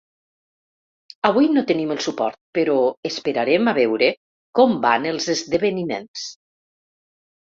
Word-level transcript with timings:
Avui 1.27 1.49
no 1.57 1.61
tenim 1.71 1.91
el 1.95 1.99
suport 2.05 2.39
però 2.57 2.77
esperarem 3.09 3.69
a 3.73 3.73
veure 3.79 4.07
com 4.61 4.73
van 4.87 5.05
els 5.11 5.29
esdeveniments. 5.35 6.25